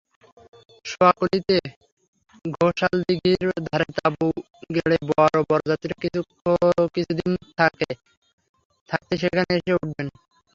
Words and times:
শেয়াকুলিতে 0.85 1.57
ঘোষালদিঘির 2.55 3.45
ধারে 3.67 3.87
তাঁবু 3.97 4.27
গেড়ে 4.75 4.97
বর 5.09 5.31
ও 5.37 5.41
বরযাত্রীরা 5.49 5.97
কিছুদিন 6.95 7.31
আগে 7.65 7.91
থাকতেই 8.89 9.19
সেখানে 9.21 9.51
এসে 9.57 9.71
উঠবেন। 9.77 10.07